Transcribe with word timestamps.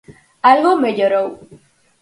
Algo 0.51 0.71
mellorou. 0.83 1.27